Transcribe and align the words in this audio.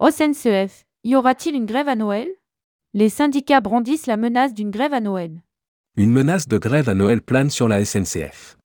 Au 0.00 0.10
SNCF, 0.10 0.86
y 1.04 1.14
aura-t-il 1.14 1.54
une 1.54 1.66
grève 1.66 1.86
à 1.86 1.94
Noël? 1.94 2.26
Les 2.94 3.10
syndicats 3.10 3.60
brandissent 3.60 4.06
la 4.06 4.16
menace 4.16 4.54
d'une 4.54 4.70
grève 4.70 4.94
à 4.94 5.00
Noël. 5.00 5.42
Une 5.94 6.10
menace 6.10 6.48
de 6.48 6.56
grève 6.56 6.88
à 6.88 6.94
Noël 6.94 7.20
plane 7.20 7.50
sur 7.50 7.68
la 7.68 7.84
SNCF. 7.84 8.56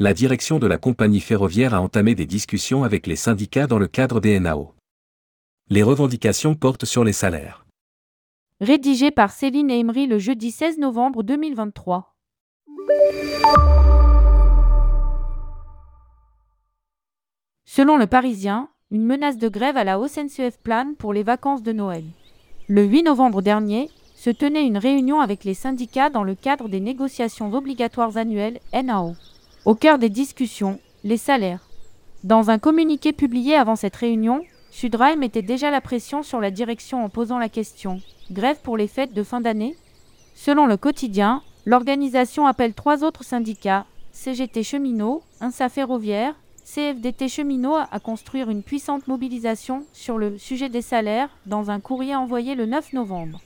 La 0.00 0.12
direction 0.12 0.58
de 0.58 0.66
la 0.66 0.76
compagnie 0.76 1.20
ferroviaire 1.20 1.72
a 1.72 1.80
entamé 1.80 2.16
des 2.16 2.26
discussions 2.26 2.82
avec 2.82 3.06
les 3.06 3.14
syndicats 3.14 3.68
dans 3.68 3.78
le 3.78 3.86
cadre 3.86 4.18
des 4.18 4.40
NAO. 4.40 4.74
Les 5.68 5.84
revendications 5.84 6.56
portent 6.56 6.84
sur 6.84 7.04
les 7.04 7.12
salaires. 7.12 7.64
Rédigé 8.60 9.12
par 9.12 9.30
Céline 9.30 9.70
Emery 9.70 10.08
le 10.08 10.18
jeudi 10.18 10.50
16 10.50 10.78
novembre 10.78 11.22
2023. 11.22 12.16
Selon 17.64 17.96
le 17.96 18.08
Parisien, 18.08 18.68
une 18.90 19.04
menace 19.04 19.38
de 19.38 19.48
grève 19.48 19.76
à 19.76 19.84
la 19.84 19.98
SNCF 20.06 20.58
plane 20.58 20.96
pour 20.96 21.12
les 21.12 21.22
vacances 21.22 21.62
de 21.62 21.72
Noël. 21.72 22.04
Le 22.68 22.84
8 22.84 23.04
novembre 23.04 23.40
dernier, 23.40 23.88
se 24.20 24.28
tenait 24.28 24.66
une 24.66 24.76
réunion 24.76 25.22
avec 25.22 25.44
les 25.44 25.54
syndicats 25.54 26.10
dans 26.10 26.24
le 26.24 26.34
cadre 26.34 26.68
des 26.68 26.80
négociations 26.80 27.54
obligatoires 27.54 28.18
annuelles 28.18 28.60
NAO. 28.74 29.14
Au 29.64 29.74
cœur 29.74 29.98
des 29.98 30.10
discussions, 30.10 30.78
les 31.04 31.16
salaires. 31.16 31.66
Dans 32.22 32.50
un 32.50 32.58
communiqué 32.58 33.14
publié 33.14 33.54
avant 33.54 33.76
cette 33.76 33.96
réunion, 33.96 34.42
Sudrail 34.70 35.16
mettait 35.16 35.40
déjà 35.40 35.70
la 35.70 35.80
pression 35.80 36.22
sur 36.22 36.38
la 36.38 36.50
direction 36.50 37.02
en 37.02 37.08
posant 37.08 37.38
la 37.38 37.48
question 37.48 38.02
Grève 38.30 38.60
pour 38.62 38.76
les 38.76 38.88
fêtes 38.88 39.14
de 39.14 39.22
fin 39.22 39.40
d'année 39.40 39.74
Selon 40.34 40.66
le 40.66 40.76
quotidien, 40.76 41.42
l'organisation 41.64 42.46
appelle 42.46 42.74
trois 42.74 43.04
autres 43.04 43.24
syndicats 43.24 43.86
CGT 44.12 44.64
Cheminots, 44.64 45.22
INSA 45.40 45.70
Ferroviaire, 45.70 46.34
CFDT 46.72 47.28
Cheminots 47.28 47.74
à 47.90 47.98
construire 47.98 48.48
une 48.48 48.62
puissante 48.62 49.08
mobilisation 49.08 49.84
sur 49.92 50.18
le 50.18 50.38
sujet 50.38 50.68
des 50.68 50.82
salaires 50.82 51.28
dans 51.46 51.68
un 51.68 51.80
courrier 51.80 52.14
envoyé 52.14 52.54
le 52.54 52.64
9 52.64 52.92
novembre. 52.92 53.40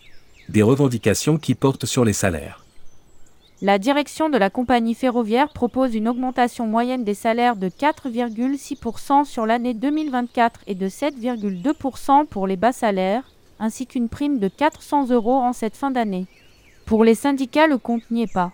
Des 0.50 0.60
revendications 0.60 1.38
qui 1.38 1.54
portent 1.54 1.86
sur 1.86 2.04
les 2.04 2.12
salaires. 2.12 2.62
La 3.62 3.78
direction 3.78 4.28
de 4.28 4.36
la 4.36 4.50
compagnie 4.50 4.94
ferroviaire 4.94 5.48
propose 5.54 5.94
une 5.94 6.06
augmentation 6.06 6.66
moyenne 6.66 7.02
des 7.02 7.14
salaires 7.14 7.56
de 7.56 7.70
4,6% 7.70 9.24
sur 9.24 9.46
l'année 9.46 9.72
2024 9.72 10.60
et 10.66 10.74
de 10.74 10.88
7,2% 10.88 12.26
pour 12.26 12.46
les 12.46 12.56
bas 12.56 12.72
salaires, 12.72 13.24
ainsi 13.58 13.86
qu'une 13.86 14.10
prime 14.10 14.38
de 14.38 14.48
400 14.48 15.08
euros 15.08 15.36
en 15.36 15.54
cette 15.54 15.76
fin 15.76 15.90
d'année. 15.90 16.26
Pour 16.84 17.04
les 17.04 17.14
syndicats, 17.14 17.68
le 17.68 17.78
compte 17.78 18.10
n'y 18.10 18.24
est 18.24 18.32
pas. 18.32 18.52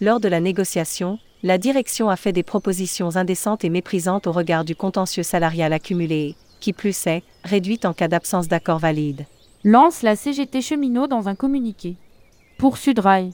Lors 0.00 0.18
de 0.18 0.26
la 0.26 0.40
négociation, 0.40 1.20
la 1.42 1.58
direction 1.58 2.10
a 2.10 2.16
fait 2.16 2.32
des 2.32 2.42
propositions 2.42 3.16
indécentes 3.16 3.64
et 3.64 3.70
méprisantes 3.70 4.26
au 4.26 4.32
regard 4.32 4.64
du 4.64 4.74
contentieux 4.74 5.22
salarial 5.22 5.72
accumulé, 5.72 6.34
qui 6.60 6.72
plus 6.72 7.06
est, 7.06 7.22
réduite 7.44 7.84
en 7.84 7.92
cas 7.92 8.08
d'absence 8.08 8.48
d'accord 8.48 8.78
valide. 8.78 9.26
Lance 9.62 10.02
la 10.02 10.16
CGT 10.16 10.60
cheminot 10.62 11.06
dans 11.06 11.28
un 11.28 11.34
communiqué. 11.34 11.96
Pour 12.58 12.76
Sudrail. 12.76 13.32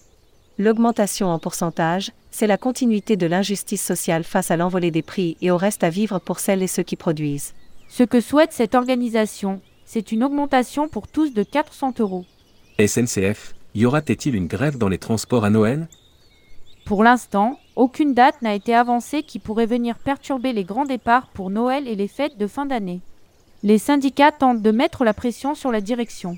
L'augmentation 0.59 1.29
en 1.29 1.39
pourcentage, 1.39 2.13
c'est 2.31 2.47
la 2.47 2.59
continuité 2.59 3.17
de 3.17 3.27
l'injustice 3.27 3.83
sociale 3.83 4.25
face 4.25 4.51
à 4.51 4.57
l'envolée 4.57 4.91
des 4.91 5.03
prix 5.03 5.37
et 5.41 5.51
au 5.51 5.57
reste 5.57 5.83
à 5.83 5.91
vivre 5.91 6.19
pour 6.19 6.41
celles 6.41 6.63
et 6.63 6.67
ceux 6.67 6.83
qui 6.83 6.97
produisent. 6.97 7.55
Ce 7.89 8.03
que 8.03 8.21
souhaite 8.21 8.53
cette 8.53 8.75
organisation, 8.75 9.61
c'est 9.85 10.13
une 10.13 10.25
augmentation 10.25 10.89
pour 10.89 11.09
tous 11.09 11.33
de 11.33 11.43
400 11.43 11.95
euros. 12.01 12.25
SNCF, 12.79 13.55
y 13.75 13.87
aura-t-il 13.87 14.35
une 14.35 14.47
grève 14.47 14.79
dans 14.79 14.89
les 14.89 14.99
transports 14.99 15.45
à 15.45 15.51
Noël? 15.51 15.89
Pour 16.85 17.03
l'instant, 17.03 17.59
aucune 17.77 18.15
date 18.15 18.41
n'a 18.43 18.55
été 18.55 18.75
avancée 18.75 19.23
qui 19.23 19.39
pourrait 19.39 19.67
venir 19.67 19.99
perturber 19.99 20.53
les 20.53 20.65
grands 20.65 20.85
départs 20.85 21.29
pour 21.29 21.51
Noël 21.51 21.89
et 21.89 21.97
les 21.97 22.09
fêtes 22.09 22.39
de 22.39 22.47
fin 22.47 22.67
d'année. 22.67 23.01
Les 23.63 23.79
syndicats 23.79 24.31
tentent 24.31 24.63
de 24.63 24.71
mettre 24.71 25.05
la 25.05 25.15
pression 25.15 25.55
sur 25.55 25.73
la 25.73 25.81
direction. 25.81 26.37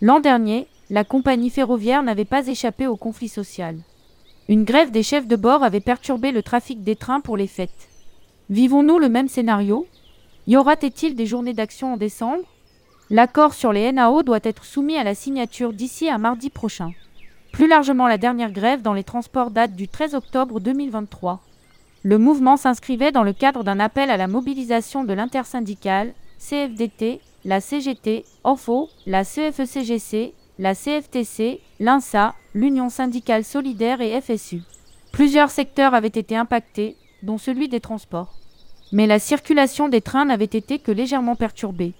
L'an 0.00 0.18
dernier, 0.18 0.66
la 0.90 1.04
compagnie 1.04 1.50
ferroviaire 1.50 2.02
n'avait 2.02 2.24
pas 2.24 2.48
échappé 2.48 2.86
au 2.86 2.96
conflit 2.96 3.28
social. 3.28 3.78
Une 4.48 4.64
grève 4.64 4.90
des 4.90 5.04
chefs 5.04 5.28
de 5.28 5.36
bord 5.36 5.62
avait 5.62 5.80
perturbé 5.80 6.32
le 6.32 6.42
trafic 6.42 6.82
des 6.82 6.96
trains 6.96 7.20
pour 7.20 7.36
les 7.36 7.46
fêtes. 7.46 7.88
Vivons-nous 8.50 8.98
le 8.98 9.08
même 9.08 9.28
scénario? 9.28 9.86
Y 10.48 10.56
aura-t-il 10.56 11.14
des 11.14 11.26
journées 11.26 11.54
d'action 11.54 11.92
en 11.92 11.96
décembre? 11.96 12.42
L'accord 13.08 13.54
sur 13.54 13.72
les 13.72 13.92
NAO 13.92 14.22
doit 14.22 14.40
être 14.42 14.64
soumis 14.64 14.96
à 14.96 15.04
la 15.04 15.14
signature 15.14 15.72
d'ici 15.72 16.08
à 16.08 16.18
mardi 16.18 16.50
prochain. 16.50 16.90
Plus 17.52 17.68
largement, 17.68 18.08
la 18.08 18.16
dernière 18.16 18.50
grève 18.50 18.80
dans 18.80 18.94
les 18.94 19.04
transports 19.04 19.50
date 19.50 19.76
du 19.76 19.86
13 19.86 20.14
octobre 20.14 20.58
2023. 20.58 21.40
Le 22.02 22.16
mouvement 22.16 22.56
s'inscrivait 22.56 23.12
dans 23.12 23.22
le 23.22 23.34
cadre 23.34 23.62
d'un 23.62 23.78
appel 23.78 24.10
à 24.10 24.16
la 24.16 24.26
mobilisation 24.26 25.04
de 25.04 25.12
l'intersyndicale, 25.12 26.14
CFDT, 26.38 27.20
la 27.44 27.60
CGT, 27.60 28.24
OFO, 28.42 28.88
la 29.06 29.22
CFECGC, 29.24 30.32
la 30.58 30.74
CFTC, 30.74 31.60
l'INSA, 31.78 32.34
l'Union 32.54 32.88
syndicale 32.88 33.44
solidaire 33.44 34.00
et 34.00 34.18
FSU. 34.20 34.62
Plusieurs 35.12 35.50
secteurs 35.50 35.92
avaient 35.92 36.08
été 36.08 36.34
impactés, 36.34 36.96
dont 37.22 37.38
celui 37.38 37.68
des 37.68 37.80
transports. 37.80 38.32
Mais 38.92 39.06
la 39.06 39.18
circulation 39.18 39.90
des 39.90 40.00
trains 40.00 40.24
n'avait 40.24 40.44
été 40.46 40.78
que 40.78 40.90
légèrement 40.90 41.36
perturbée. 41.36 41.92